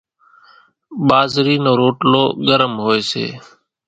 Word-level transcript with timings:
ٻازرِي 1.07 1.55
نو 1.63 1.71
روٽلو 1.79 2.23
ڳرم 2.47 2.73
هوئيَ 2.83 3.01
سي۔ 3.11 3.25